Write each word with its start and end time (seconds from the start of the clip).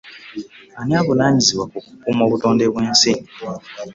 Ani 0.79 0.93
avunaanyizibwa 0.99 1.65
ku 1.71 1.77
kukuuma 1.85 2.23
obutonde 2.25 2.63
bw'ensi. 2.71 3.13